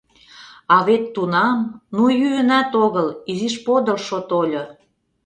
А 0.75 0.77
вет 0.87 1.03
тунам... 1.13 1.57
ну, 1.95 2.03
йӱынат 2.19 2.71
огыл, 2.85 3.07
изиш 3.31 3.55
подылшо 3.65 4.19
тольо... 4.29 4.63